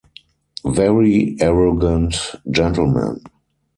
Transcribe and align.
very 0.65 1.37
arrogant 1.41 2.17
gentlemen. 2.49 3.21